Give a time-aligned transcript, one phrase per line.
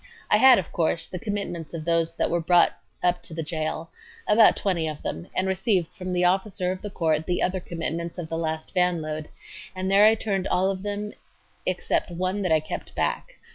[0.31, 2.71] I had of course the commitments of those that were brought
[3.03, 7.43] up to the jail—about 20 of them—and received from the officer of the court the
[7.43, 9.29] other commitments of the last van load,
[9.75, 11.13] and there I turned all of them
[11.67, 13.33] except one that I kept back